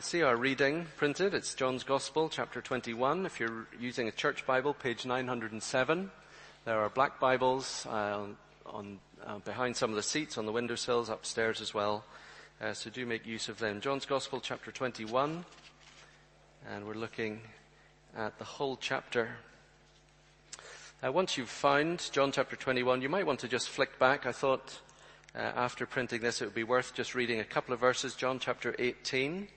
[0.00, 1.34] you'll see our reading printed.
[1.34, 3.26] It's John's Gospel, chapter 21.
[3.26, 6.10] If you're using a church Bible, page 907.
[6.64, 8.20] There are black Bibles uh,
[8.64, 12.02] on, uh, behind some of the seats on the windowsills upstairs as well.
[12.62, 13.82] Uh, so do make use of them.
[13.82, 15.44] John's Gospel, chapter 21.
[16.70, 17.42] And we're looking
[18.16, 19.28] at the whole chapter.
[21.04, 24.24] Uh, once you've found John chapter 21, you might want to just flick back.
[24.24, 24.80] I thought
[25.34, 28.14] uh, after printing this, it would be worth just reading a couple of verses.
[28.14, 29.48] John chapter 18.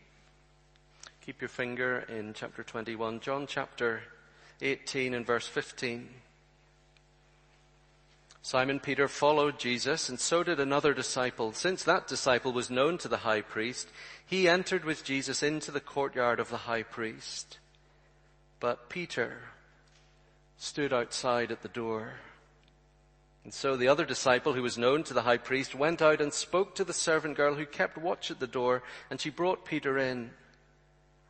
[1.26, 4.02] Keep your finger in chapter 21, John chapter
[4.62, 6.10] 18 and verse 15.
[8.42, 11.54] Simon Peter followed Jesus and so did another disciple.
[11.54, 13.88] Since that disciple was known to the high priest,
[14.26, 17.58] he entered with Jesus into the courtyard of the high priest.
[18.60, 19.38] But Peter
[20.58, 22.16] stood outside at the door.
[23.46, 26.34] And so the other disciple who was known to the high priest went out and
[26.34, 29.98] spoke to the servant girl who kept watch at the door and she brought Peter
[29.98, 30.32] in.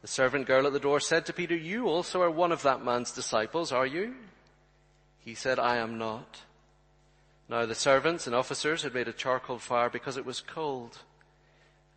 [0.04, 2.84] The servant girl at the door said to Peter, you also are one of that
[2.84, 4.16] man's disciples, are you?
[5.20, 6.42] He said, I am not.
[7.48, 10.98] Now the servants and officers had made a charcoal fire because it was cold.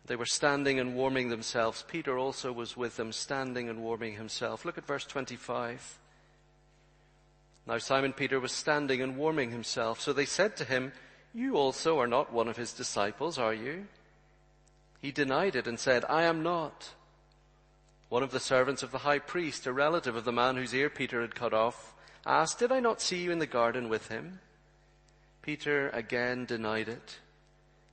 [0.05, 1.83] They were standing and warming themselves.
[1.85, 4.63] Peter also was with them, standing and warming himself.
[4.63, 5.99] Look at verse 25.
[7.67, 9.99] Now Simon Peter was standing and warming himself.
[9.99, 10.93] So they said to him,
[11.33, 13.85] You also are not one of his disciples, are you?
[15.01, 16.91] He denied it and said, I am not.
[18.09, 20.89] One of the servants of the high priest, a relative of the man whose ear
[20.89, 21.93] Peter had cut off,
[22.25, 24.39] asked, Did I not see you in the garden with him?
[25.41, 27.19] Peter again denied it,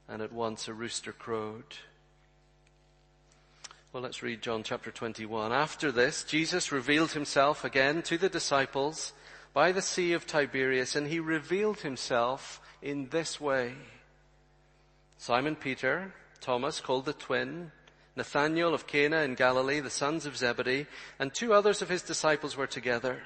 [0.09, 1.77] and at once a rooster crowed.
[3.93, 5.53] Well, let's read John chapter 21.
[5.53, 9.13] After this, Jesus revealed himself again to the disciples
[9.53, 13.75] by the Sea of Tiberias, and he revealed himself in this way.
[15.17, 17.71] Simon Peter, Thomas called the twin,
[18.17, 20.87] Nathanael of Cana in Galilee, the sons of Zebedee,
[21.19, 23.23] and two others of his disciples were together.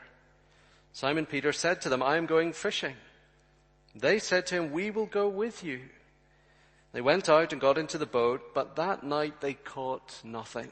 [0.93, 2.97] Simon Peter said to them, I am going fishing.
[3.94, 5.81] They said to him, we will go with you.
[6.93, 10.71] They went out and got into the boat, but that night they caught nothing.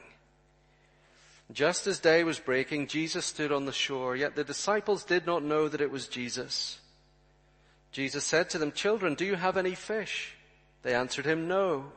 [1.51, 5.43] Just as day was breaking, Jesus stood on the shore, yet the disciples did not
[5.43, 6.79] know that it was Jesus.
[7.91, 10.35] Jesus said to them, children, do you have any fish?
[10.81, 11.91] They answered him, no.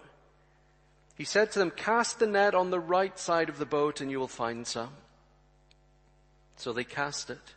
[1.20, 4.10] He said to them, cast the net on the right side of the boat and
[4.10, 4.88] you will find some.
[6.56, 7.52] So they cast it.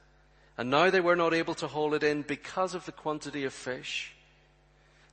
[0.58, 3.54] And now they were not able to haul it in because of the quantity of
[3.54, 4.16] fish.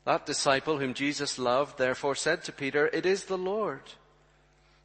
[0.05, 3.83] That disciple whom Jesus loved therefore said to Peter, it is the Lord.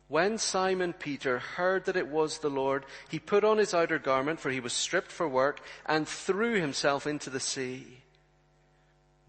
[0.09, 4.39] When Simon Peter heard that it was the Lord, he put on his outer garment,
[4.39, 8.03] for he was stripped for work, and threw himself into the sea.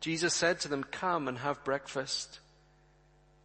[0.00, 2.40] Jesus said to them, come and have breakfast.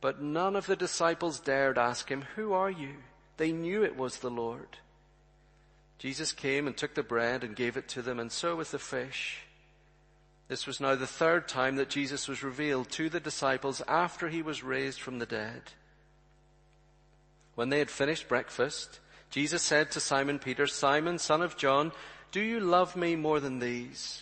[0.01, 2.95] But none of the disciples dared ask him, who are you?
[3.37, 4.77] They knew it was the Lord.
[5.97, 8.79] Jesus came and took the bread and gave it to them and so with the
[8.79, 9.41] fish.
[10.47, 14.41] This was now the third time that Jesus was revealed to the disciples after he
[14.41, 15.61] was raised from the dead.
[17.55, 18.99] When they had finished breakfast,
[19.31, 21.91] Jesus said to Simon Peter, Simon, son of John,
[22.31, 24.21] do you love me more than these?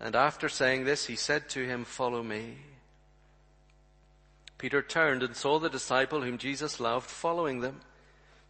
[0.00, 2.58] And after saying this, he said to him, Follow me.
[4.58, 7.80] Peter turned and saw the disciple whom Jesus loved following them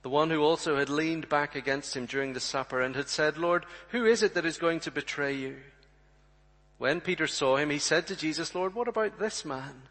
[0.03, 3.37] the one who also had leaned back against him during the supper and had said,
[3.37, 5.57] Lord, who is it that is going to betray you?
[6.79, 9.83] When Peter saw him, he said to Jesus, Lord, what about this man?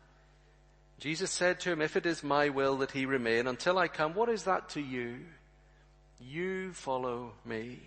[0.99, 4.13] Jesus said to him, if it is my will that he remain until I come,
[4.13, 5.19] what is that to you?
[6.19, 7.79] You follow me.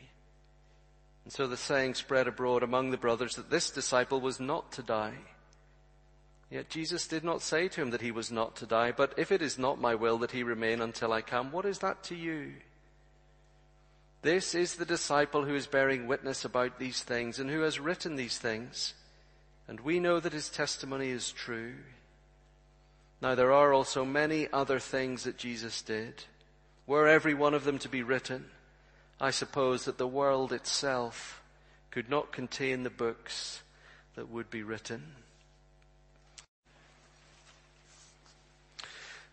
[1.25, 4.83] And so the saying spread abroad among the brothers that this disciple was not to
[4.83, 5.15] die.
[6.51, 9.31] Yet Jesus did not say to him that he was not to die, but if
[9.31, 12.17] it is not my will that he remain until I come, what is that to
[12.17, 12.55] you?
[14.23, 18.17] This is the disciple who is bearing witness about these things and who has written
[18.17, 18.95] these things.
[19.69, 21.75] And we know that his testimony is true.
[23.23, 26.25] Now there are also many other things that Jesus did.
[26.87, 28.47] Were every one of them to be written,
[29.21, 31.43] I suppose that the world itself
[31.91, 33.63] could not contain the books
[34.15, 35.15] that would be written.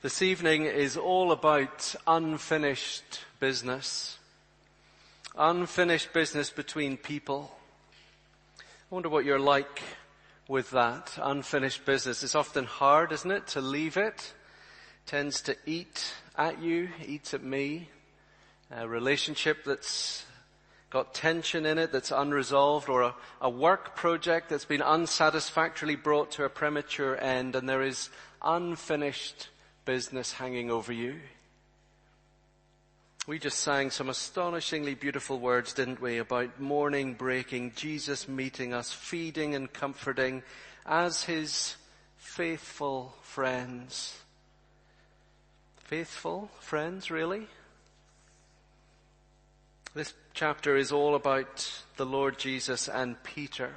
[0.02, 4.18] This evening is all about unfinished business.
[5.38, 7.56] Unfinished business between people.
[8.60, 9.82] I wonder what you're like
[10.50, 12.24] with that unfinished business.
[12.24, 14.06] It's often hard, isn't it, to leave it.
[14.06, 14.34] it
[15.06, 17.90] tends to eat at you, eats at me.
[18.72, 20.26] A relationship that's
[20.90, 26.32] got tension in it that's unresolved or a, a work project that's been unsatisfactorily brought
[26.32, 28.10] to a premature end and there is
[28.42, 29.50] unfinished
[29.86, 31.20] business hanging over you.
[33.26, 38.94] We just sang some astonishingly beautiful words, didn't we, about morning breaking, Jesus meeting us,
[38.94, 40.44] feeding and comforting
[40.86, 41.76] as his
[42.16, 44.18] faithful friends.
[45.76, 47.48] Faithful friends, really?
[49.98, 53.72] This chapter is all about the Lord Jesus and Peter.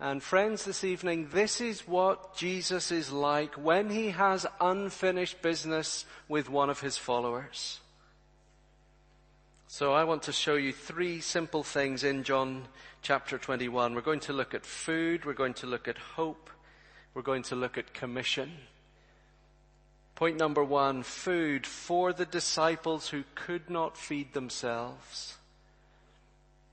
[0.00, 6.04] And friends, this evening, this is what Jesus is like when he has unfinished business
[6.28, 7.78] with one of his followers.
[9.68, 12.64] So I want to show you three simple things in John
[13.02, 13.94] chapter 21.
[13.94, 16.50] We're going to look at food, we're going to look at hope,
[17.14, 18.50] we're going to look at commission.
[20.22, 25.34] Point number one, food for the disciples who could not feed themselves.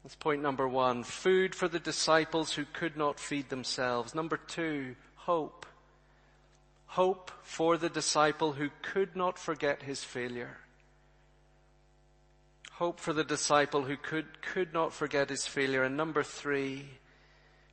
[0.03, 1.01] That's point number one.
[1.01, 4.13] Food for the disciples who could not feed themselves.
[4.13, 5.65] Number two, hope.
[6.85, 10.57] Hope for the disciple who could not forget his failure.
[12.73, 15.81] Hope for the disciple who could, could not forget his failure.
[15.81, 16.85] And number three,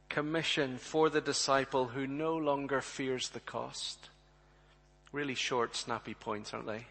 [0.08, 4.08] commission for the disciple who no longer fears the cost.
[5.16, 6.84] Really short, snappy points, aren't they?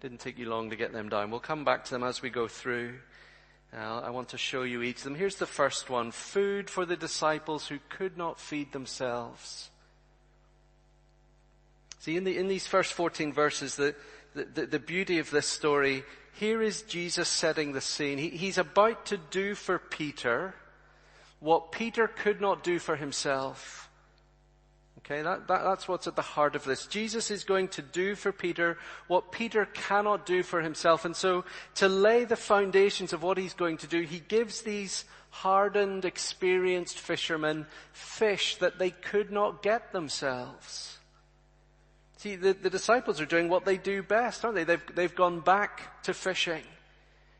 [0.00, 1.30] Didn't take you long to get them down.
[1.30, 2.94] We'll come back to them as we go through.
[3.72, 5.14] Uh, I want to show you each of them.
[5.14, 6.10] Here's the first one.
[6.10, 9.70] Food for the disciples who could not feed themselves.
[12.00, 13.94] See, in, the, in these first 14 verses, the,
[14.34, 16.02] the, the, beauty of this story,
[16.32, 18.18] here is Jesus setting the scene.
[18.18, 20.56] He, he's about to do for Peter
[21.38, 23.89] what Peter could not do for himself.
[25.04, 26.86] Okay, that, that, that's what's at the heart of this.
[26.86, 28.78] Jesus is going to do for Peter
[29.08, 31.04] what Peter cannot do for himself.
[31.04, 31.44] And so
[31.76, 36.98] to lay the foundations of what he's going to do, he gives these hardened, experienced
[36.98, 40.98] fishermen fish that they could not get themselves.
[42.18, 44.64] See, the, the disciples are doing what they do best, aren't they?
[44.64, 46.62] They've, they've gone back to fishing.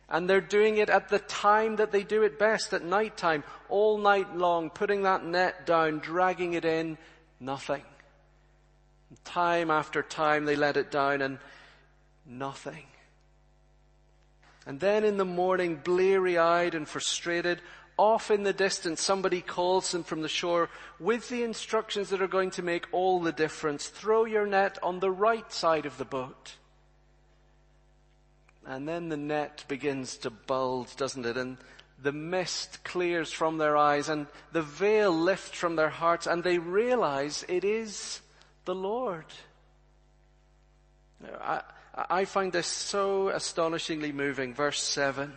[0.08, 3.44] And they're doing it at the time that they do it best, at night time,
[3.68, 6.96] all night long, putting that net down, dragging it in,
[7.40, 7.82] Nothing.
[9.25, 11.38] Time after time they let it down and
[12.26, 12.85] nothing.
[14.66, 17.61] And then in the morning, bleary eyed and frustrated,
[17.97, 22.28] off in the distance, somebody calls them from the shore with the instructions that are
[22.28, 23.88] going to make all the difference.
[23.88, 26.54] Throw your net on the right side of the boat.
[28.66, 31.37] And then the net begins to bulge, doesn't it?
[31.37, 31.59] And
[32.02, 36.59] the mist clears from their eyes and the veil lifts from their hearts and they
[36.59, 38.21] realize it is
[38.64, 39.26] the Lord.
[41.42, 41.62] I,
[41.95, 44.54] I find this so astonishingly moving.
[44.54, 45.33] Verse 7.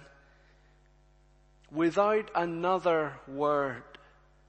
[1.72, 3.84] Without another word,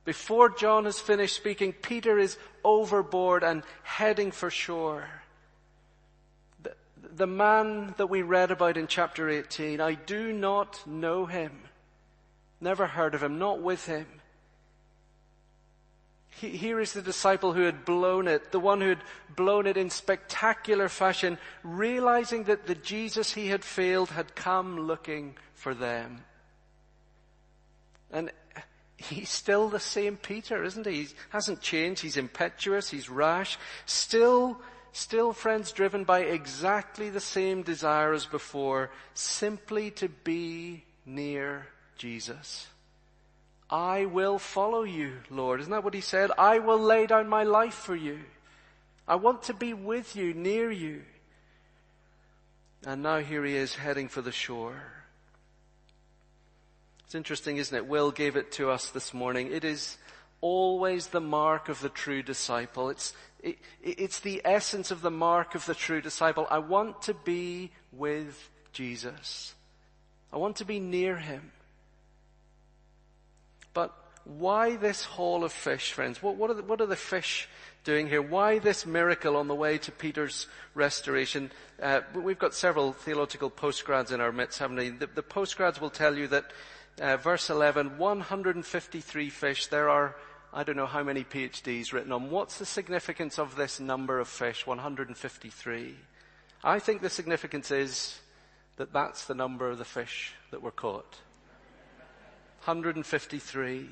[0.05, 5.09] before John has finished speaking, Peter is overboard and heading for shore.
[6.63, 11.53] The, the man that we read about in chapter 18, I do not know him.
[12.61, 14.07] Never heard of him, not with him.
[16.31, 19.03] Here is the disciple who had blown it, the one who had
[19.35, 25.37] blown it in spectacular fashion, realizing that the Jesus he had failed had come looking
[25.55, 26.25] for them.
[28.11, 28.33] And
[28.97, 31.05] he's still the same Peter, isn't he?
[31.05, 32.03] He hasn't changed.
[32.03, 32.91] He's impetuous.
[32.91, 33.57] He's rash.
[33.87, 34.61] Still,
[34.93, 42.69] still friends driven by exactly the same desire as before, simply to be near Jesus.
[43.71, 45.61] I will follow you, Lord.
[45.61, 46.31] Isn't that what he said?
[46.37, 48.21] I will lay down my life for you.
[49.07, 51.03] I want to be with you, near you.
[52.87, 54.83] And now here he is heading for the shore.
[57.05, 57.87] It's interesting, isn't it?
[57.87, 59.51] Will gave it to us this morning.
[59.51, 59.97] It is
[60.41, 62.91] always the mark of the true disciple.
[62.91, 66.47] It's, it, it's the essence of the mark of the true disciple.
[66.51, 69.55] I want to be with Jesus.
[70.33, 71.53] I want to be near him.
[73.75, 73.93] But
[74.25, 76.23] why this haul of fish, friends?
[76.23, 77.49] What, what, are the, what, are the, fish
[77.85, 78.23] doing here?
[78.23, 81.51] Why this miracle on the way to Peter's restoration?
[81.83, 84.91] Uh, we've got several theological postgrads in our midst, haven't we?
[84.91, 86.53] The, the postgrads will tell you that
[87.01, 89.67] uh, verse 11, 153 fish.
[89.67, 90.17] There are,
[90.53, 92.31] I don't know how many PhDs written on.
[92.31, 95.97] What's the significance of this number of fish, 153?
[96.63, 98.19] I think the significance is
[98.77, 101.19] that that's the number of the fish that were caught.
[102.65, 103.89] 153.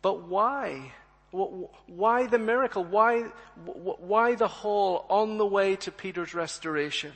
[0.00, 0.92] But why?
[1.30, 2.84] Why the miracle?
[2.84, 3.22] Why,
[3.64, 7.12] why the haul on the way to Peter's restoration?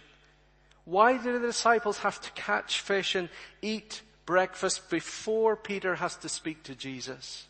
[0.84, 3.28] Why do the disciples have to catch fish and
[3.62, 7.46] eat breakfast before Peter has to speak to Jesus?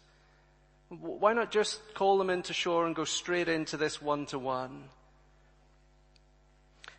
[0.90, 4.84] Why not just call them into shore and go straight into this one to one?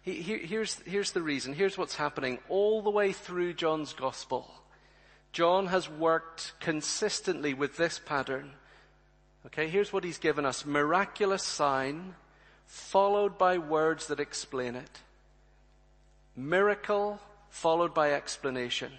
[0.01, 1.53] Here's the reason.
[1.53, 4.51] Here's what's happening all the way through John's gospel.
[5.33, 8.51] John has worked consistently with this pattern.
[9.47, 10.65] Okay, here's what he's given us.
[10.65, 12.13] Miraculous sign
[12.67, 15.01] followed by words that explain it.
[16.35, 18.91] Miracle followed by explanation.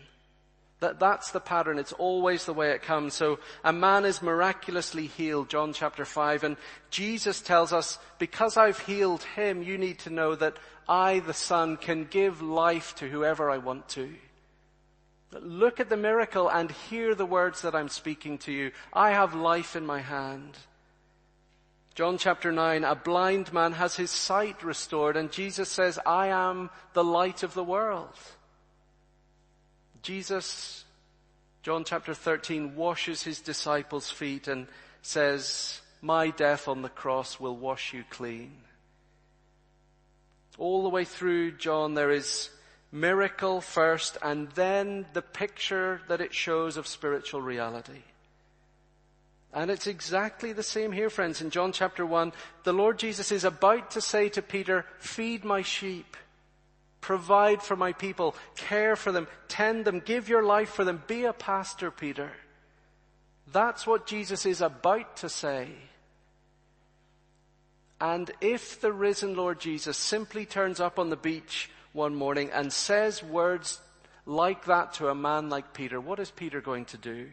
[0.81, 1.79] That, that's the pattern.
[1.79, 3.15] It's always the way it comes.
[3.15, 6.57] So a man is miraculously healed, John chapter 5, and
[6.91, 11.77] Jesus tells us, because I've healed him, you need to know that I, the Son,
[11.77, 14.15] can give life to whoever I want to.
[15.41, 18.73] Look at the miracle and hear the words that I'm speaking to you.
[18.93, 20.57] I have life in my hand.
[21.95, 26.71] John chapter 9, a blind man has his sight restored and Jesus says, I am
[26.93, 28.17] the light of the world.
[30.03, 30.85] Jesus,
[31.63, 34.67] John chapter 13, washes his disciples' feet and
[35.03, 38.53] says, my death on the cross will wash you clean.
[40.59, 42.51] All the way through John there is
[42.95, 48.03] miracle first and then the picture that it shows of spiritual reality.
[49.53, 51.41] And it's exactly the same here, friends.
[51.41, 52.33] In John chapter 1,
[52.63, 56.17] the Lord Jesus is about to say to Peter, feed my sheep,
[57.01, 61.25] provide for my people, care for them, tend them, give your life for them, be
[61.25, 62.31] a pastor, Peter.
[63.53, 65.69] That's what Jesus is about to say.
[68.01, 72.71] And if the risen Lord Jesus simply turns up on the beach one morning and
[72.71, 73.81] says words
[74.27, 77.29] like that to a man like Peter, what is Peter going to do?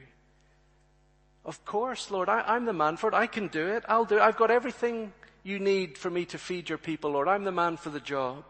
[1.43, 3.15] Of course, Lord, I, am the man for it.
[3.15, 3.83] I can do it.
[3.89, 4.21] I'll do it.
[4.21, 5.11] I've got everything
[5.43, 7.27] you need for me to feed your people, Lord.
[7.27, 8.43] I'm the man for the job.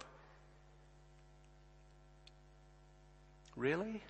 [3.56, 4.04] Really?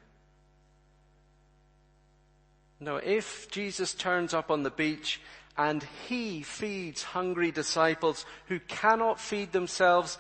[2.79, 5.21] No, if Jesus turns up on the beach
[5.61, 10.17] and he feeds hungry disciples who cannot feed themselves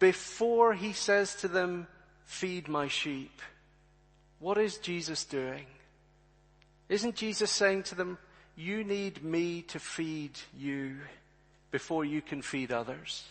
[0.00, 1.86] before he says to them,
[2.24, 3.40] feed my sheep.
[4.40, 5.66] What is Jesus doing?
[6.88, 8.18] Isn't Jesus saying to them,
[8.56, 10.96] you need me to feed you
[11.70, 13.22] before you can feed others?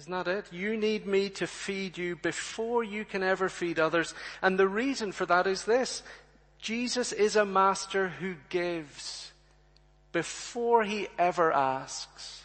[0.00, 0.46] Isn't that it?
[0.50, 4.14] You need me to feed you before you can ever feed others.
[4.40, 6.02] And the reason for that is this.
[6.58, 9.27] Jesus is a master who gives
[10.18, 12.44] before he ever asks.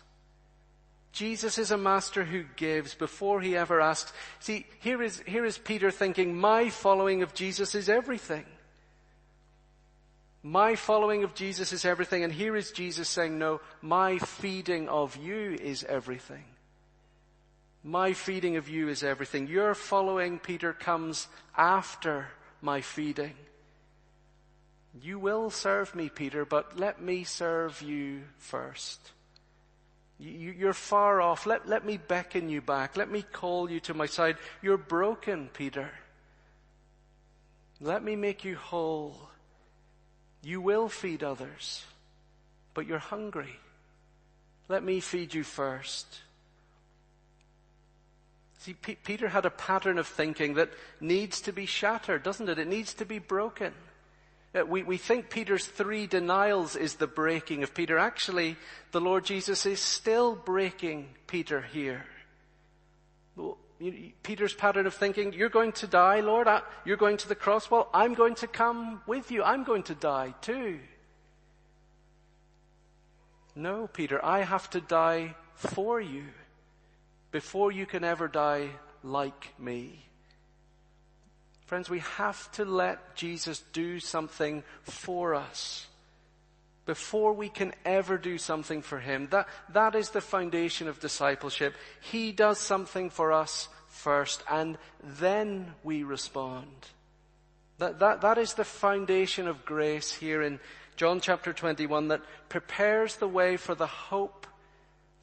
[1.11, 4.13] Jesus is a master who gives before he ever asks.
[4.39, 8.45] See, here is, here is Peter thinking, my following of Jesus is everything.
[10.43, 12.23] My following of Jesus is everything.
[12.23, 16.45] And here is Jesus saying, no, my feeding of you is everything.
[17.83, 19.47] My feeding of you is everything.
[19.47, 21.27] Your following, Peter, comes
[21.57, 22.27] after
[22.61, 23.33] my feeding.
[25.01, 28.99] You will serve me, Peter, but let me serve you first.
[30.19, 31.45] You, are far off.
[31.45, 32.95] Let, let me beckon you back.
[32.95, 34.37] Let me call you to my side.
[34.61, 35.89] You're broken, Peter.
[37.81, 39.29] Let me make you whole.
[40.43, 41.83] You will feed others,
[42.73, 43.59] but you're hungry.
[44.69, 46.19] Let me feed you first.
[48.59, 50.69] See, P- Peter had a pattern of thinking that
[51.01, 52.59] needs to be shattered, doesn't it?
[52.59, 53.73] It needs to be broken.
[54.55, 57.97] Uh, we, we think Peter's three denials is the breaking of Peter.
[57.97, 58.55] Actually,
[58.91, 62.05] the Lord Jesus is still breaking Peter here.
[64.21, 66.47] Peter's pattern of thinking, you're going to die, Lord,
[66.85, 69.95] you're going to the cross, well, I'm going to come with you, I'm going to
[69.95, 70.79] die too.
[73.55, 76.25] No, Peter, I have to die for you
[77.31, 78.69] before you can ever die
[79.03, 80.05] like me.
[81.73, 85.87] Friends, we have to let Jesus do something for us
[86.85, 89.27] before we can ever do something for Him.
[89.31, 91.73] That, that is the foundation of discipleship.
[91.99, 96.67] He does something for us first and then we respond.
[97.79, 100.59] That, that, that is the foundation of grace here in
[100.95, 104.45] John chapter 21 that prepares the way for the hope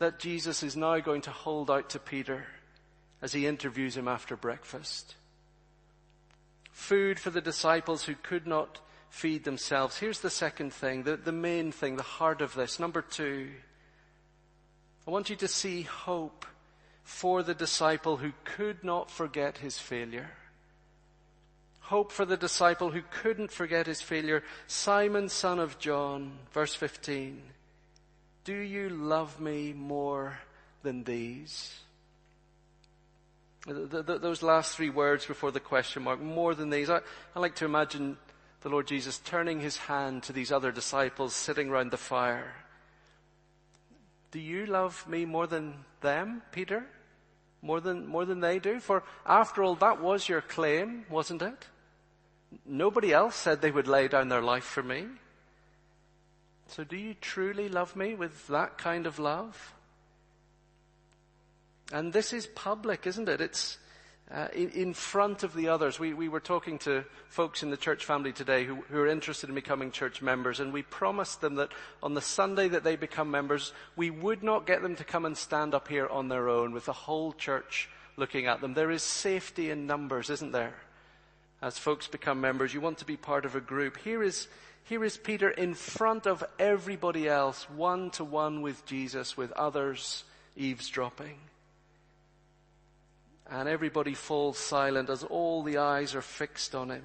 [0.00, 2.44] that Jesus is now going to hold out to Peter
[3.22, 5.14] as he interviews him after breakfast.
[6.80, 9.98] Food for the disciples who could not feed themselves.
[9.98, 12.80] Here's the second thing, the, the main thing, the heart of this.
[12.80, 13.50] Number two,
[15.06, 16.46] I want you to see hope
[17.04, 20.30] for the disciple who could not forget his failure.
[21.80, 24.42] Hope for the disciple who couldn't forget his failure.
[24.66, 27.42] Simon, son of John, verse 15.
[28.44, 30.38] Do you love me more
[30.82, 31.78] than these?
[33.66, 36.88] Those last three words before the question mark, more than these.
[36.88, 37.00] I,
[37.36, 38.16] I like to imagine
[38.62, 42.54] the Lord Jesus turning his hand to these other disciples sitting around the fire.
[44.30, 46.86] Do you love me more than them, Peter?
[47.62, 48.80] More than, more than they do?
[48.80, 51.66] For after all, that was your claim, wasn't it?
[52.64, 55.06] Nobody else said they would lay down their life for me.
[56.68, 59.74] So do you truly love me with that kind of love?
[61.92, 63.40] And this is public, isn't it?
[63.40, 63.78] It's,
[64.30, 65.98] uh, in, in, front of the others.
[65.98, 69.48] We, we were talking to folks in the church family today who, who are interested
[69.48, 73.30] in becoming church members, and we promised them that on the Sunday that they become
[73.30, 76.72] members, we would not get them to come and stand up here on their own
[76.72, 78.74] with the whole church looking at them.
[78.74, 80.76] There is safety in numbers, isn't there?
[81.60, 83.96] As folks become members, you want to be part of a group.
[83.98, 84.46] Here is,
[84.84, 90.22] here is Peter in front of everybody else, one to one with Jesus, with others
[90.56, 91.36] eavesdropping
[93.50, 97.02] and everybody falls silent as all the eyes are fixed on him.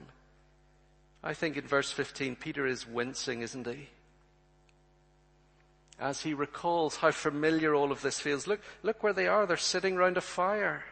[1.23, 3.89] I think in verse 15, Peter is wincing, isn't he?
[5.99, 8.45] As he recalls how familiar all of this feels.
[8.45, 9.47] Look, look where they are.
[9.47, 10.84] They're sitting round a fire.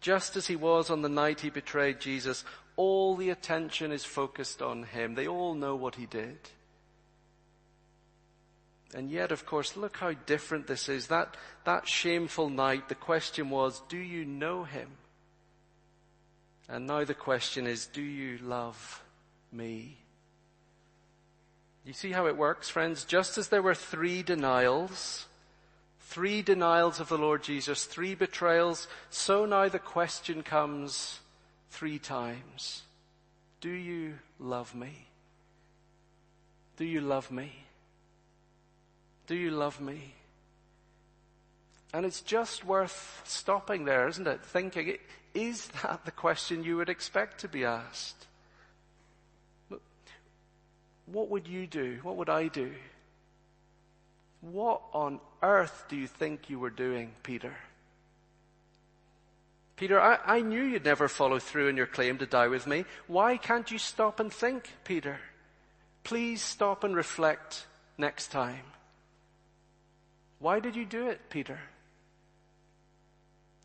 [0.00, 2.44] Just as he was on the night he betrayed Jesus,
[2.76, 5.14] all the attention is focused on him.
[5.14, 6.38] They all know what he did.
[8.94, 11.06] And yet, of course, look how different this is.
[11.06, 14.88] That, that shameful night, the question was, do you know him?
[16.68, 19.02] And now the question is, do you love
[19.50, 19.98] me?
[21.84, 23.04] You see how it works, friends?
[23.04, 25.26] Just as there were three denials,
[26.00, 31.18] three denials of the Lord Jesus, three betrayals, so now the question comes
[31.70, 32.82] three times.
[33.60, 35.06] Do you love me?
[36.76, 37.64] Do you love me?
[39.26, 40.14] Do you love me?
[41.94, 44.42] And it's just worth stopping there, isn't it?
[44.42, 44.96] Thinking,
[45.34, 48.26] is that the question you would expect to be asked?
[51.06, 51.98] What would you do?
[52.02, 52.72] What would I do?
[54.40, 57.54] What on earth do you think you were doing, Peter?
[59.76, 62.84] Peter, I, I knew you'd never follow through in your claim to die with me.
[63.06, 65.18] Why can't you stop and think, Peter?
[66.04, 67.66] Please stop and reflect
[67.98, 68.64] next time.
[70.42, 71.60] Why did you do it, Peter?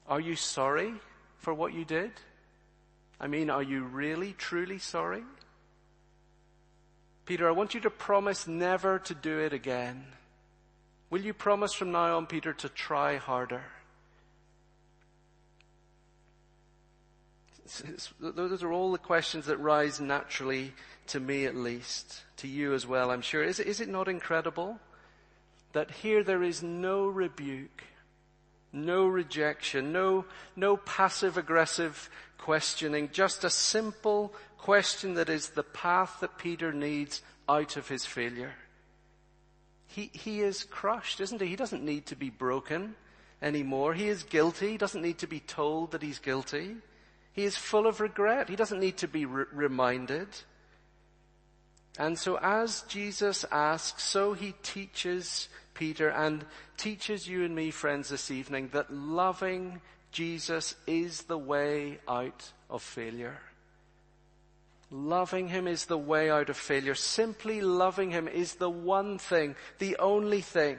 [0.07, 0.93] Are you sorry
[1.39, 2.11] for what you did?
[3.19, 5.23] I mean, are you really, truly sorry?
[7.25, 10.05] Peter, I want you to promise never to do it again.
[11.09, 13.63] Will you promise from now on, Peter, to try harder?
[18.19, 20.73] Those are all the questions that rise naturally
[21.07, 23.43] to me at least, to you as well, I'm sure.
[23.43, 24.79] Is it, is it not incredible?
[25.77, 27.83] That here there is no rebuke,
[28.73, 32.09] no rejection, no, no passive aggressive
[32.39, 38.07] questioning, just a simple question that is the path that Peter needs out of his
[38.07, 38.55] failure.
[39.85, 41.47] He, he is crushed, isn't he?
[41.47, 42.95] He doesn't need to be broken
[43.39, 43.93] anymore.
[43.93, 44.71] He is guilty.
[44.71, 46.77] He doesn't need to be told that he's guilty.
[47.33, 48.49] He is full of regret.
[48.49, 50.29] He doesn't need to be re- reminded.
[51.99, 56.43] And so as Jesus asks, so he teaches Peter and
[56.75, 59.79] teaches you and me, friends, this evening that loving
[60.11, 63.39] Jesus is the way out of failure.
[64.89, 66.95] Loving Him is the way out of failure.
[66.95, 70.77] Simply loving Him is the one thing, the only thing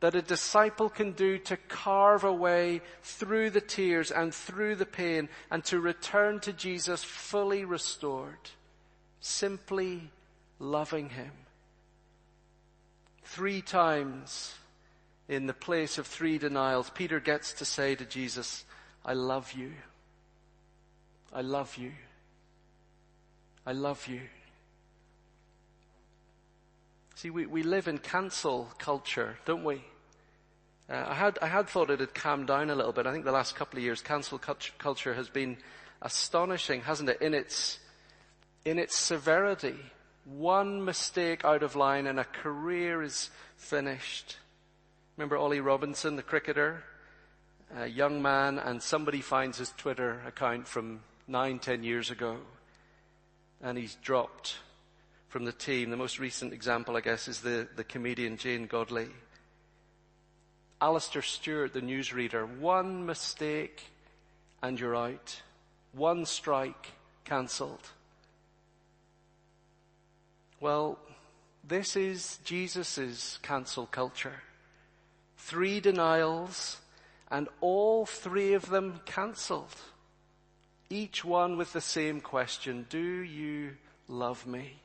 [0.00, 4.86] that a disciple can do to carve a way through the tears and through the
[4.86, 8.50] pain and to return to Jesus fully restored.
[9.20, 10.10] Simply
[10.58, 11.32] loving Him.
[13.28, 14.54] Three times
[15.28, 18.64] in the place of three denials, Peter gets to say to Jesus,
[19.04, 19.72] I love you.
[21.32, 21.92] I love you.
[23.66, 24.22] I love you.
[27.16, 29.84] See, we, we live in cancel culture, don't we?
[30.88, 33.06] Uh, I had, I had thought it had calmed down a little bit.
[33.06, 35.58] I think the last couple of years, cancel culture has been
[36.00, 37.20] astonishing, hasn't it?
[37.20, 37.78] In its,
[38.64, 39.76] in its severity.
[40.36, 44.36] One mistake out of line and a career is finished.
[45.16, 46.84] Remember Ollie Robinson, the cricketer?
[47.74, 52.36] A young man and somebody finds his Twitter account from nine, ten years ago
[53.62, 54.56] and he's dropped
[55.28, 55.88] from the team.
[55.88, 59.08] The most recent example, I guess, is the, the comedian Janey Godley.
[60.80, 63.82] Alastair Stewart, the newsreader, one mistake
[64.62, 65.40] and you're out.
[65.92, 66.92] One strike
[67.24, 67.88] cancelled.
[70.60, 70.98] Well,
[71.62, 74.42] this is Jesus' cancel culture.
[75.36, 76.78] Three denials
[77.30, 79.76] and all three of them cancelled.
[80.90, 83.76] Each one with the same question, do you
[84.08, 84.80] love me?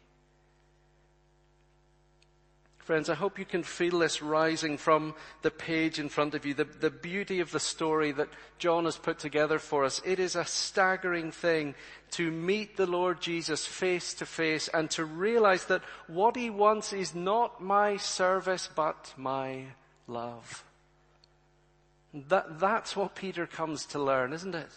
[2.84, 6.54] Friends, I hope you can feel this rising from the page in front of you,
[6.54, 8.28] the, the, beauty of the story that
[8.60, 10.02] John has put together for us.
[10.04, 11.76] It is a staggering thing
[12.12, 16.92] to meet the Lord Jesus face to face and to realize that what he wants
[16.92, 19.64] is not my service, but my
[20.06, 20.66] love.
[22.14, 24.70] That, that's what Peter comes to learn, isn't it?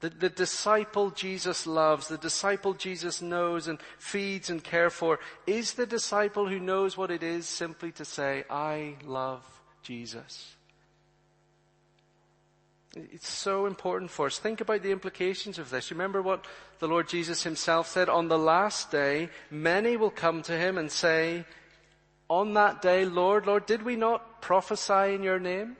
[0.00, 5.72] The, the, disciple Jesus loves, the disciple Jesus knows and feeds and cares for, is
[5.72, 9.42] the disciple who knows what it is simply to say, I love
[9.82, 10.54] Jesus.
[12.94, 14.38] It's so important for us.
[14.38, 15.90] Think about the implications of this.
[15.90, 16.44] Remember what
[16.78, 20.90] the Lord Jesus himself said, on the last day, many will come to him and
[20.90, 21.44] say,
[22.28, 25.76] on that day, Lord, Lord, did we not prophesy in your name?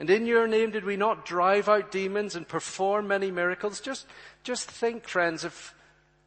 [0.00, 3.80] And in your name did we not drive out demons and perform many miracles?
[3.80, 4.06] Just,
[4.42, 5.74] just think, friends, of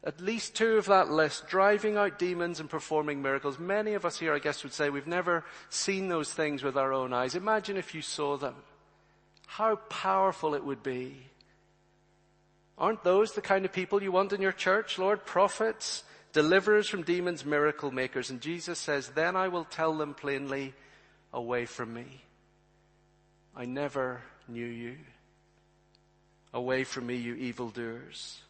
[0.04, 3.58] at least two of that list, driving out demons and performing miracles.
[3.58, 6.92] Many of us here, I guess, would say we've never seen those things with our
[6.92, 7.34] own eyes.
[7.34, 8.54] Imagine if you saw them.
[9.46, 11.16] How powerful it would be.
[12.78, 15.24] Aren't those the kind of people you want in your church, Lord?
[15.24, 18.30] Prophets, deliverers from demons, miracle makers.
[18.30, 20.74] And Jesus says, then I will tell them plainly,
[21.32, 22.23] away from me.
[23.56, 24.96] I never knew you.
[26.52, 28.40] Away from me, you evildoers.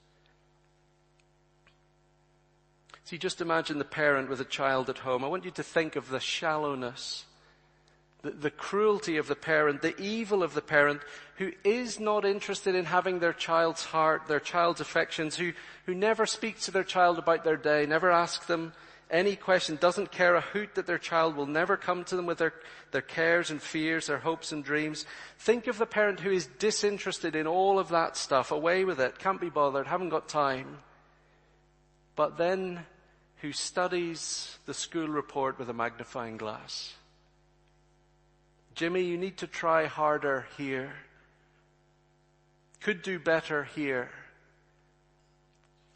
[3.04, 5.24] See, just imagine the parent with a child at home.
[5.24, 7.26] I want you to think of the shallowness,
[8.22, 11.02] the, the, cruelty of the parent, the evil of the parent
[11.36, 15.52] who is not interested in having their child's heart, their child's affections, who,
[15.84, 18.72] who never speaks to their child about their day, never asks them
[19.14, 22.38] any question, doesn't care a hoot that their child will never come to them with
[22.38, 22.52] their,
[22.90, 25.06] their cares and fears, their hopes and dreams.
[25.38, 29.20] Think of the parent who is disinterested in all of that stuff, away with it,
[29.20, 30.78] can't be bothered, haven't got time.
[32.16, 32.84] But then
[33.36, 36.92] who studies the school report with a magnifying glass.
[38.74, 40.92] Jimmy, you need to try harder here.
[42.80, 44.10] Could do better here.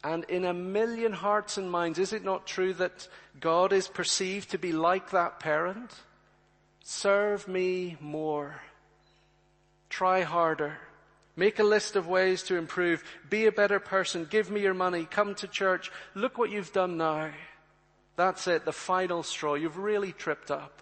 [0.03, 3.07] And in a million hearts and minds, is it not true that
[3.39, 5.93] God is perceived to be like that parent?
[6.83, 8.61] Serve me more.
[9.89, 10.77] Try harder.
[11.35, 13.03] Make a list of ways to improve.
[13.29, 14.27] Be a better person.
[14.29, 15.05] Give me your money.
[15.05, 15.91] Come to church.
[16.15, 17.31] Look what you've done now.
[18.15, 19.53] That's it, the final straw.
[19.53, 20.81] You've really tripped up.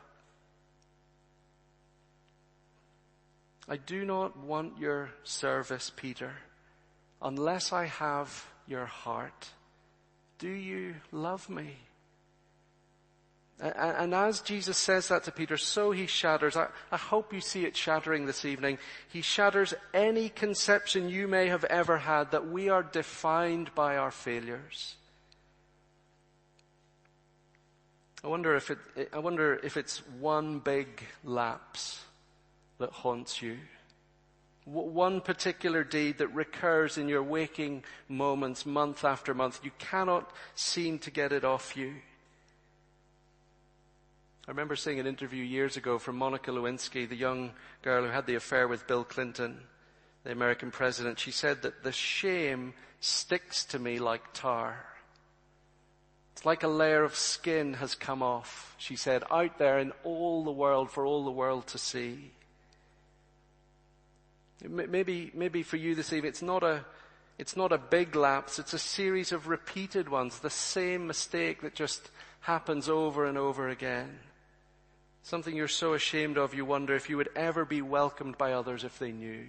[3.69, 6.31] I do not want your service, Peter,
[7.21, 9.49] unless I have your heart.
[10.39, 11.77] Do you love me?
[13.59, 16.55] And as Jesus says that to Peter, so he shatters.
[16.55, 18.77] I, hope you see it shattering this evening.
[19.09, 24.11] He shatters any conception you may have ever had that we are defined by our
[24.11, 24.95] failures.
[28.23, 28.77] I wonder if it,
[29.11, 30.87] I wonder if it's one big
[31.23, 32.03] lapse
[32.77, 33.57] that haunts you.
[34.67, 39.61] One particular deed that recurs in your waking moments month after month.
[39.63, 41.93] You cannot seem to get it off you.
[44.45, 47.51] I remember seeing an interview years ago from Monica Lewinsky, the young
[47.81, 49.57] girl who had the affair with Bill Clinton,
[50.23, 51.19] the American president.
[51.19, 54.85] She said that the shame sticks to me like tar.
[56.33, 60.43] It's like a layer of skin has come off, she said, out there in all
[60.43, 62.31] the world for all the world to see.
[64.63, 66.83] Maybe, maybe for you this evening, it's not a,
[67.37, 71.75] it's not a big lapse, it's a series of repeated ones, the same mistake that
[71.75, 72.09] just
[72.41, 74.19] happens over and over again.
[75.21, 78.83] Something you're so ashamed of, you wonder if you would ever be welcomed by others
[78.83, 79.45] if they knew.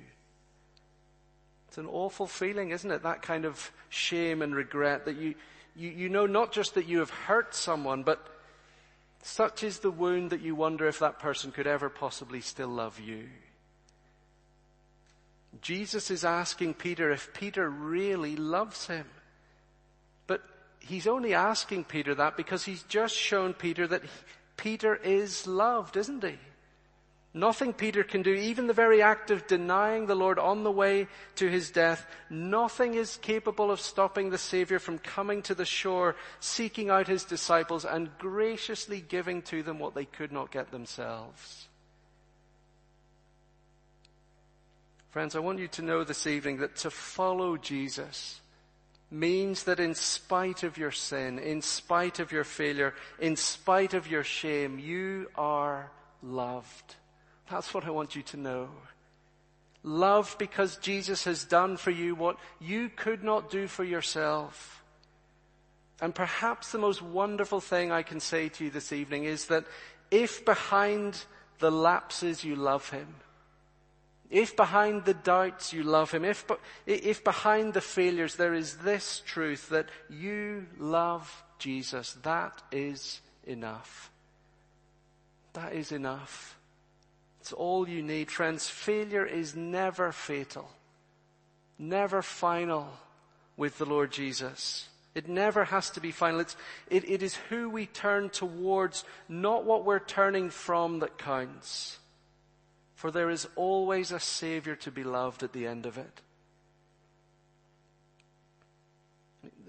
[1.69, 3.03] It's an awful feeling, isn't it?
[3.03, 5.35] That kind of shame and regret that you,
[5.77, 8.27] you, you know not just that you have hurt someone, but
[9.23, 13.01] such is the wound that you wonder if that person could ever possibly still love
[13.01, 13.29] you.
[15.61, 19.07] Jesus is asking Peter if Peter really loves him.
[20.27, 20.43] But
[20.79, 24.03] he's only asking Peter that because he's just shown Peter that
[24.57, 26.39] Peter is loved, isn't he?
[27.35, 31.07] Nothing Peter can do, even the very act of denying the Lord on the way
[31.37, 36.17] to his death, nothing is capable of stopping the Savior from coming to the shore,
[36.41, 41.68] seeking out his disciples and graciously giving to them what they could not get themselves.
[45.19, 48.41] Friends, I want you to know this evening that to follow Jesus
[49.11, 54.09] means that in spite of your sin, in spite of your failure, in spite of
[54.09, 55.91] your shame, you are
[56.23, 56.95] loved.
[57.51, 58.69] That's what I want you to know.
[59.83, 64.85] Love because Jesus has done for you what you could not do for yourself.
[66.01, 69.65] And perhaps the most wonderful thing I can say to you this evening is that
[70.13, 71.25] if behind
[71.59, 73.17] the lapses you love Him,
[74.31, 76.45] if behind the doubts you love Him, if,
[76.87, 84.11] if behind the failures there is this truth that you love Jesus, that is enough.
[85.55, 86.59] That is enough.
[87.41, 88.31] It's all you need.
[88.31, 90.71] Friends, failure is never fatal,
[91.79, 92.89] never final
[93.57, 94.89] with the Lord Jesus.
[95.15, 96.41] It never has to be final.
[96.41, 96.55] It,
[96.91, 101.99] it is who we turn towards, not what we're turning from that counts.
[102.99, 106.21] For there is always a Savior to be loved at the end of it.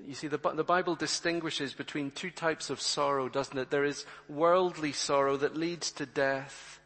[0.03, 3.69] You see, the, the, Bible distinguishes between two types of sorrow, doesn't it?
[3.69, 6.79] There is worldly sorrow that leads to death,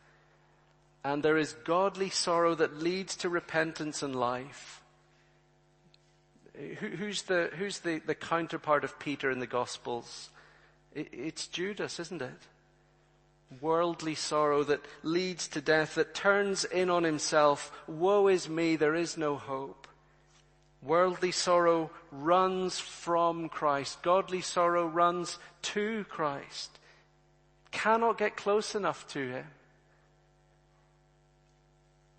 [1.02, 4.82] and there is godly sorrow that leads to repentance and life.
[6.58, 10.30] Who, who's the, who's the, the counterpart of Peter in the Gospels?
[10.94, 12.48] It, it's Judas, isn't it?
[13.62, 17.72] Worldly sorrow that leads to death, that turns in on himself.
[17.88, 19.88] Woe is me, there is no hope.
[20.84, 24.02] Worldly sorrow runs from Christ.
[24.02, 26.78] Godly sorrow runs to Christ.
[27.72, 29.46] Cannot get close enough to Him.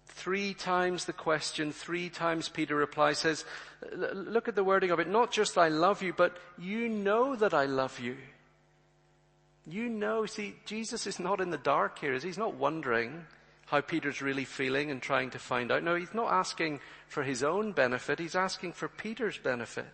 [0.07, 3.45] Three times the question, three times Peter replies, says,
[3.93, 7.53] look at the wording of it, not just I love you, but you know that
[7.53, 8.17] I love you.
[9.67, 12.19] You know, see, Jesus is not in the dark here.
[12.19, 13.25] He's not wondering
[13.67, 15.83] how Peter's really feeling and trying to find out.
[15.83, 18.19] No, he's not asking for his own benefit.
[18.19, 19.87] He's asking for Peter's benefit.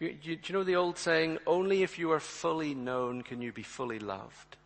[0.00, 3.62] Do you, know the old saying, only if you are fully known can you be
[3.62, 4.56] fully loved?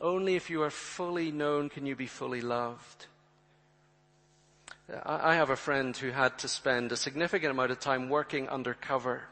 [0.00, 3.06] Only if you are fully known can you be fully loved.
[5.04, 9.22] I have a friend who had to spend a significant amount of time working undercover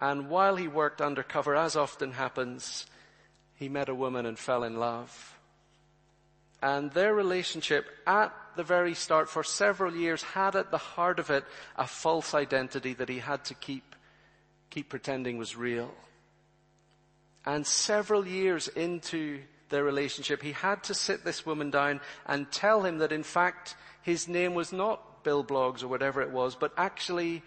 [0.00, 2.86] and while he worked undercover, as often happens,
[3.54, 5.38] he met a woman and fell in love.
[6.62, 11.30] And their relationship at the very start for several years had at the heart of
[11.30, 11.44] it
[11.76, 13.94] a false identity that he had to keep,
[14.70, 15.94] keep pretending was real.
[17.44, 22.82] And several years into their relationship, he had to sit this woman down and tell
[22.82, 26.72] him that in fact his name was not Bill Bloggs or whatever it was, but
[26.76, 27.42] actually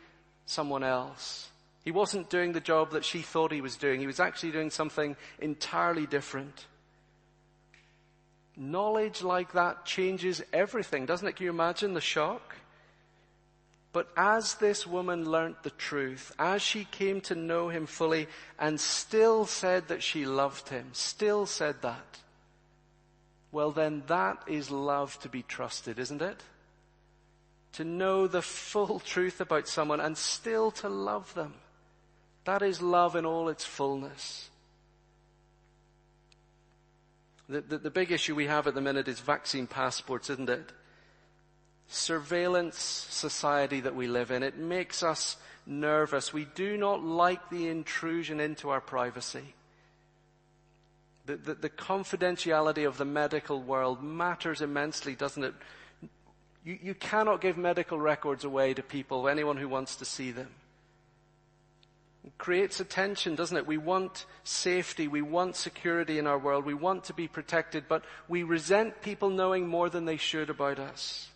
[0.46, 1.50] someone else.
[1.84, 4.00] He wasn't doing the job that she thought he was doing.
[4.00, 6.66] He was actually doing something entirely different.
[8.56, 11.36] Knowledge like that changes everything, doesn't it?
[11.38, 12.58] Can you imagine the shock?
[13.92, 18.28] But as this woman learnt the truth, as she came to know him fully
[18.60, 22.20] and still said that she loved him, still said that,
[23.52, 26.44] well then that is love to be trusted, isn't it?
[27.74, 31.54] To know the full truth about someone and still to love them.
[32.46, 34.50] That is love in all its fullness.
[37.50, 40.72] The, the, the big issue we have at the minute is vaccine passports, isn't it?
[41.88, 44.44] Surveillance society that we live in.
[44.44, 46.32] It makes us nervous.
[46.32, 49.56] We do not like the intrusion into our privacy.
[51.26, 55.54] The, the, the, confidentiality of the medical world matters immensely, doesn't it?
[56.66, 60.50] You, you cannot give medical records away to people, anyone who wants to see them.
[62.26, 63.68] It creates a tension, doesn't it?
[63.68, 68.04] We want safety, we want security in our world, we want to be protected, but
[68.28, 71.30] we resent people knowing more than they should about us.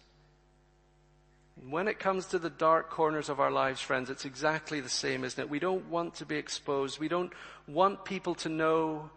[1.69, 5.23] When it comes to the dark corners of our lives, friends, it's exactly the same,
[5.23, 5.49] isn't it?
[5.49, 6.99] We don't want to be exposed.
[6.99, 7.31] We don't
[7.67, 9.09] want people to know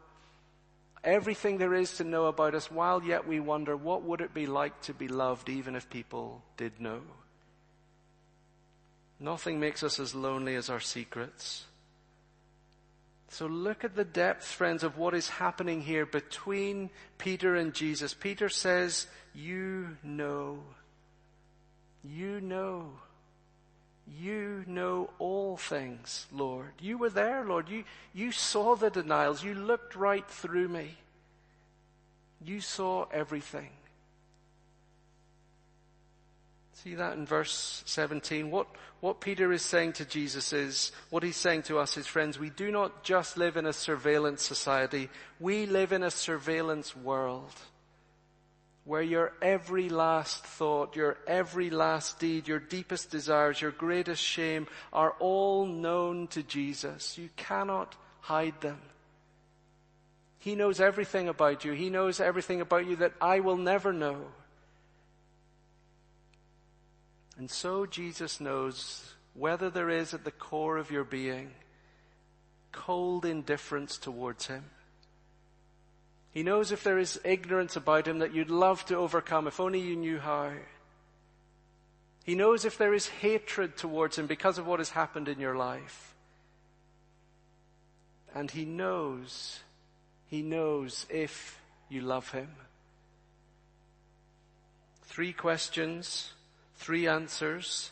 [1.02, 4.46] everything there is to know about us, while yet we wonder what would it be
[4.46, 7.00] like to be loved even if people did know.
[9.18, 11.64] Nothing makes us as lonely as our secrets.
[13.28, 18.14] So look at the depth, friends, of what is happening here between Peter and Jesus.
[18.14, 20.60] Peter says, you know.
[22.04, 22.92] You know.
[24.06, 26.70] You know all things, Lord.
[26.80, 27.68] You were there, Lord.
[27.68, 29.42] You, you saw the denials.
[29.42, 30.94] You looked right through me.
[32.44, 33.70] You saw everything.
[36.86, 38.48] See that in verse 17?
[38.48, 38.68] What,
[39.00, 42.48] what Peter is saying to Jesus is, what he's saying to us, his friends, we
[42.48, 45.10] do not just live in a surveillance society.
[45.40, 47.50] We live in a surveillance world
[48.84, 54.68] where your every last thought, your every last deed, your deepest desires, your greatest shame
[54.92, 57.18] are all known to Jesus.
[57.18, 58.80] You cannot hide them.
[60.38, 61.72] He knows everything about you.
[61.72, 64.26] He knows everything about you that I will never know.
[67.38, 71.50] And so Jesus knows whether there is at the core of your being
[72.72, 74.64] cold indifference towards Him
[76.36, 79.80] he knows if there is ignorance about him that you'd love to overcome if only
[79.80, 80.50] you knew how.
[82.24, 85.56] He knows if there is hatred towards him because of what has happened in your
[85.56, 86.14] life.
[88.34, 89.60] And he knows,
[90.26, 92.50] he knows if you love him.
[95.04, 96.34] Three questions,
[96.76, 97.90] three answers,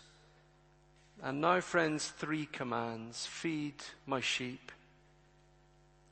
[1.22, 3.26] and now friends, three commands.
[3.26, 3.74] Feed
[4.06, 4.72] my sheep.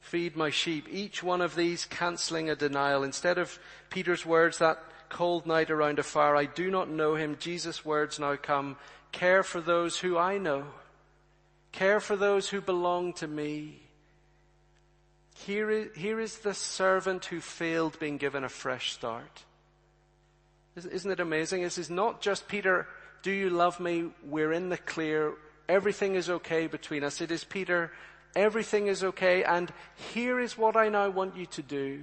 [0.01, 0.87] Feed my sheep.
[0.91, 3.03] Each one of these cancelling a denial.
[3.03, 3.59] Instead of
[3.91, 7.37] Peter's words that cold night around a fire, I do not know him.
[7.39, 8.77] Jesus' words now come.
[9.13, 10.65] Care for those who I know.
[11.71, 13.81] Care for those who belong to me.
[15.35, 19.45] Here is, here is the servant who failed being given a fresh start.
[20.77, 21.63] Isn't it amazing?
[21.63, 22.87] This is not just Peter,
[23.23, 24.11] do you love me?
[24.25, 25.35] We're in the clear.
[25.69, 27.21] Everything is okay between us.
[27.21, 27.93] It is Peter,
[28.35, 29.71] Everything is okay, and
[30.15, 32.03] here is what I now want you to do.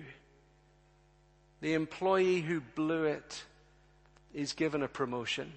[1.62, 3.44] The employee who blew it
[4.34, 5.52] is given a promotion.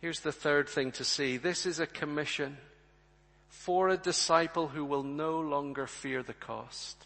[0.00, 1.38] Here's the third thing to see.
[1.38, 2.56] This is a commission
[3.48, 7.04] for a disciple who will no longer fear the cost.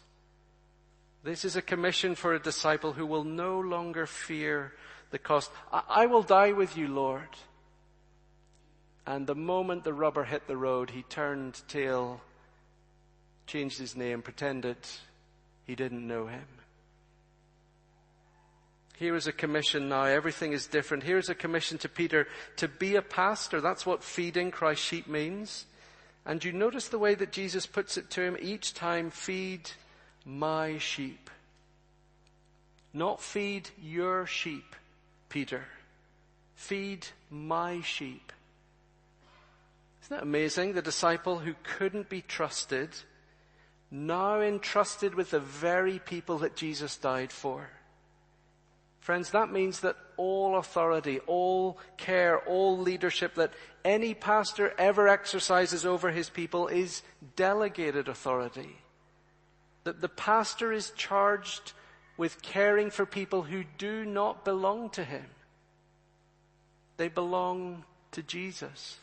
[1.29, 4.73] This is a commission for a disciple who will no longer fear
[5.11, 5.51] the cost.
[5.71, 7.29] I, I will die with you, Lord.
[9.05, 12.21] And the moment the rubber hit the road, he turned tail,
[13.45, 14.77] changed his name, pretended
[15.65, 16.47] he didn't know him.
[18.97, 20.05] Here is a commission now.
[20.05, 21.03] Everything is different.
[21.03, 23.61] Here's a commission to Peter to be a pastor.
[23.61, 25.67] That's what feeding Christ's sheep means.
[26.25, 29.69] And you notice the way that Jesus puts it to him each time, feed
[30.25, 31.29] my sheep.
[32.93, 34.75] Not feed your sheep,
[35.29, 35.65] Peter.
[36.55, 38.31] Feed my sheep.
[40.03, 40.73] Isn't that amazing?
[40.73, 42.89] The disciple who couldn't be trusted,
[43.91, 47.69] now entrusted with the very people that Jesus died for.
[48.99, 53.53] Friends, that means that all authority, all care, all leadership that
[53.85, 57.01] any pastor ever exercises over his people is
[57.35, 58.75] delegated authority.
[59.83, 61.73] That the pastor is charged
[62.17, 65.25] with caring for people who do not belong to him.
[66.97, 68.97] They belong to Jesus.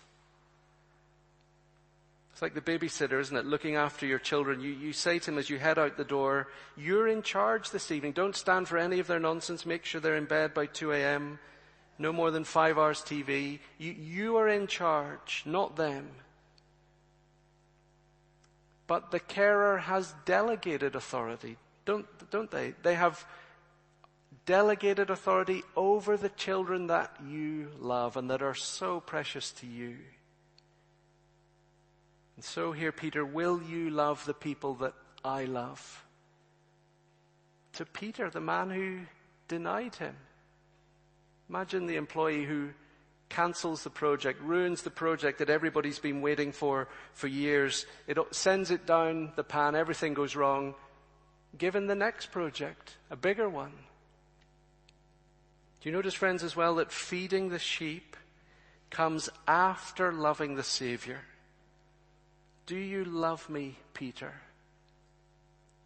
[2.36, 3.46] It's like the babysitter, isn't it?
[3.46, 4.60] Looking after your children.
[4.60, 7.90] You, you say to them as you head out the door, you're in charge this
[7.90, 8.12] evening.
[8.12, 9.64] Don't stand for any of their nonsense.
[9.64, 11.38] Make sure they're in bed by 2 a.m.
[11.98, 13.60] No more than five hours TV.
[13.78, 16.10] You, you are in charge, not them.
[18.86, 22.74] But the carer has delegated authority, don't, don't they?
[22.82, 23.26] They have
[24.44, 29.96] delegated authority over the children that you love and that are so precious to you.
[32.36, 36.04] And so here, Peter, will you love the people that I love?
[37.76, 39.00] to Peter, the man who
[39.48, 40.16] denied him.
[41.48, 42.70] Imagine the employee who
[43.28, 47.86] cancels the project, ruins the project that everybody's been waiting for for years.
[48.06, 50.74] It sends it down the pan, everything goes wrong.
[51.58, 53.72] Given the next project, a bigger one.
[55.80, 58.16] Do you notice, friends, as well, that feeding the sheep
[58.90, 61.20] comes after loving the Savior?
[62.66, 64.32] Do you love me, Peter?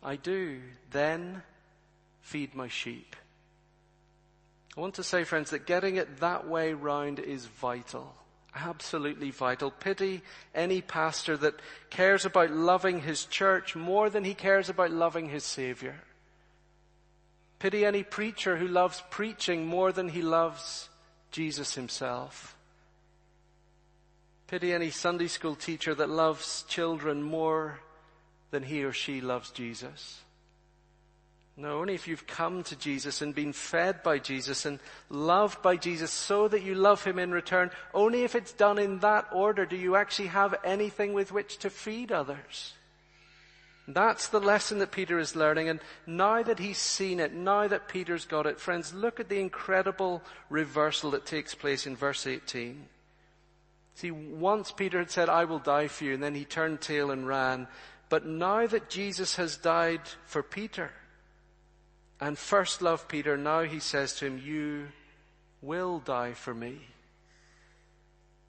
[0.02, 0.60] I do.
[0.90, 1.42] Then
[2.22, 3.16] feed my sheep.
[4.80, 8.14] I want to say, friends, that getting it that way round is vital.
[8.56, 9.70] Absolutely vital.
[9.70, 10.22] Pity
[10.54, 11.60] any pastor that
[11.90, 16.00] cares about loving his church more than he cares about loving his Savior.
[17.58, 20.88] Pity any preacher who loves preaching more than he loves
[21.30, 22.56] Jesus himself.
[24.46, 27.80] Pity any Sunday school teacher that loves children more
[28.50, 30.22] than he or she loves Jesus.
[31.60, 34.78] No, only if you've come to Jesus and been fed by Jesus and
[35.10, 39.00] loved by Jesus so that you love Him in return, only if it's done in
[39.00, 42.72] that order do you actually have anything with which to feed others.
[43.86, 45.68] That's the lesson that Peter is learning.
[45.68, 49.40] And now that he's seen it, now that Peter's got it, friends, look at the
[49.40, 52.86] incredible reversal that takes place in verse 18.
[53.96, 57.10] See, once Peter had said, I will die for you, and then he turned tail
[57.10, 57.68] and ran.
[58.08, 60.92] But now that Jesus has died for Peter,
[62.20, 64.88] and first loved Peter, now he says to him, You
[65.62, 66.80] will die for me.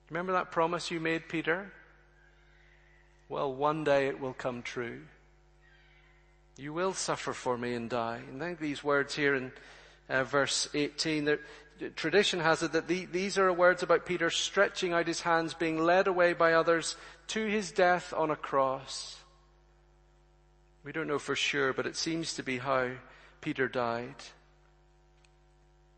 [0.09, 1.71] Remember that promise you made, Peter?
[3.29, 5.03] Well, one day it will come true.
[6.57, 8.19] You will suffer for me and die.
[8.29, 9.53] And think these words here in
[10.09, 11.39] uh, verse 18, that
[11.95, 15.79] tradition has it that the, these are words about Peter stretching out his hands, being
[15.79, 16.97] led away by others
[17.27, 19.17] to his death on a cross.
[20.83, 22.89] We don't know for sure, but it seems to be how
[23.41, 24.15] Peter died.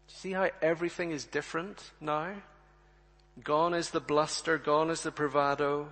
[0.08, 2.34] See how everything is different now?
[3.44, 5.92] Gone is the bluster, gone is the bravado,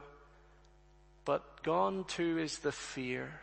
[1.25, 3.41] but gone too is the fear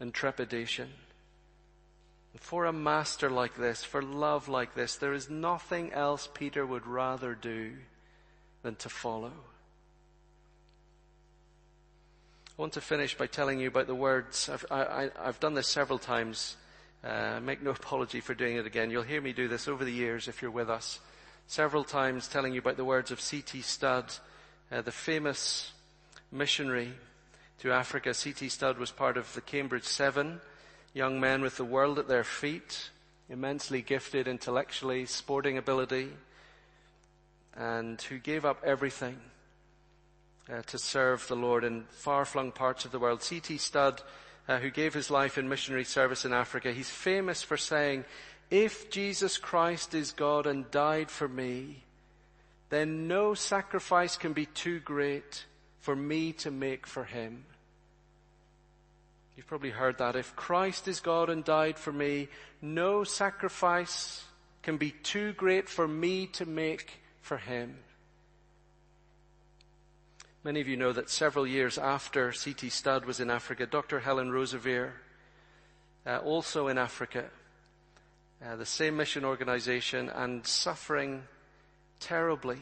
[0.00, 0.88] and trepidation.
[2.36, 6.86] For a master like this, for love like this, there is nothing else Peter would
[6.86, 7.72] rather do
[8.62, 9.32] than to follow.
[12.48, 14.48] I want to finish by telling you about the words.
[14.48, 16.56] I've, I, have done this several times
[17.04, 18.90] uh, make no apology for doing it again.
[18.90, 21.00] You'll hear me do this over the years if you're with us.
[21.46, 23.60] Several times telling you about the words of C.T.
[23.62, 24.12] Studd,
[24.70, 25.72] uh, the famous
[26.30, 26.92] missionary
[27.58, 28.14] to Africa.
[28.14, 28.48] C.T.
[28.48, 30.40] Studd was part of the Cambridge Seven,
[30.94, 32.90] young men with the world at their feet,
[33.28, 36.10] immensely gifted intellectually, sporting ability,
[37.54, 39.18] and who gave up everything
[40.50, 43.22] uh, to serve the Lord in far-flung parts of the world.
[43.22, 43.58] C.T.
[43.58, 44.02] Studd
[44.48, 48.04] uh, who gave his life in missionary service in Africa, he's famous for saying,
[48.50, 51.84] if Jesus Christ is God and died for me,
[52.68, 55.44] then no sacrifice can be too great
[55.80, 57.44] for me to make for him.
[59.36, 60.16] You've probably heard that.
[60.16, 62.28] If Christ is God and died for me,
[62.60, 64.22] no sacrifice
[64.62, 67.76] can be too great for me to make for him.
[70.44, 72.68] Many of you know that several years after C.T.
[72.68, 74.00] Studd was in Africa, Dr.
[74.00, 74.90] Helen Roseveare,
[76.04, 77.26] uh, also in Africa,
[78.44, 81.22] uh, the same mission organization and suffering
[82.00, 82.58] terribly,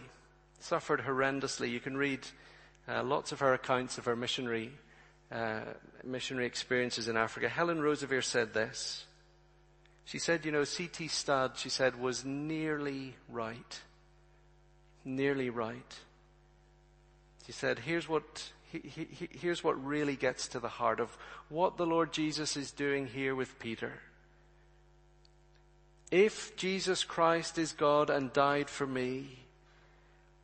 [0.58, 1.70] suffered horrendously.
[1.70, 2.20] You can read
[2.86, 4.72] uh, lots of her accounts of her missionary,
[5.32, 5.60] uh,
[6.04, 7.48] missionary experiences in Africa.
[7.48, 9.06] Helen Roseveare said this.
[10.04, 11.08] She said, you know, C.T.
[11.08, 13.80] Studd, she said, was nearly right.
[15.02, 15.94] Nearly right.
[17.46, 21.16] He said, here's what, he, he, here's what really gets to the heart of
[21.48, 23.94] what the Lord Jesus is doing here with Peter.
[26.10, 29.38] If Jesus Christ is God and died for me,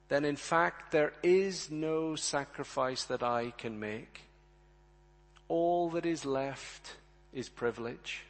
[0.08, 4.22] then in fact there is no sacrifice that I can make.
[5.48, 6.92] All that is left
[7.32, 8.22] is privilege.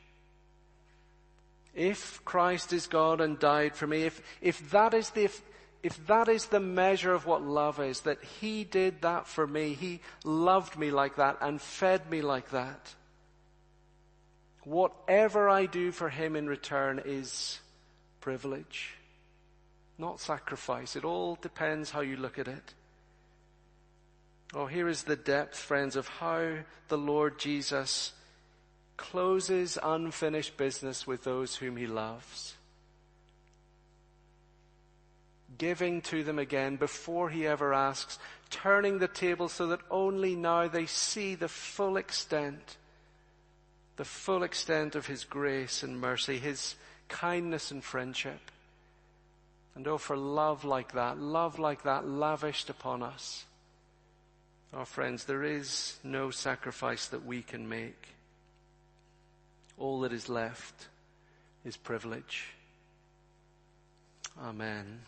[1.74, 5.30] If Christ is God and died for me, if, if that is the,
[5.82, 9.74] if that is the measure of what love is, that He did that for me,
[9.74, 12.94] He loved me like that and fed me like that,
[14.64, 17.60] whatever I do for Him in return is
[18.20, 18.94] privilege,
[19.96, 20.96] not sacrifice.
[20.96, 22.74] It all depends how you look at it.
[24.54, 26.56] Oh, here is the depth, friends, of how
[26.88, 28.12] the Lord Jesus
[28.96, 32.55] closes unfinished business with those whom He loves
[35.58, 38.18] giving to them again before he ever asks,
[38.50, 42.76] turning the table so that only now they see the full extent
[43.96, 46.76] the full extent of His grace and mercy, His
[47.08, 48.40] kindness and friendship.
[49.74, 53.44] And oh, for love like that, love like that lavished upon us.
[54.72, 58.08] Our friends, there is no sacrifice that we can make.
[59.78, 60.88] All that is left
[61.64, 62.48] is privilege.
[64.42, 65.00] Amen.